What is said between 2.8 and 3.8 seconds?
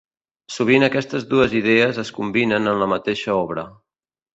la mateixa obra.